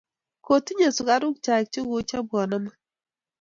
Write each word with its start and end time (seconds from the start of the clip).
Kokinyei 0.45 0.95
sukaruk 0.97 1.35
chaik 1.45 1.67
che 1.73 1.79
koichopwa 1.87 2.37
amut 2.55 2.77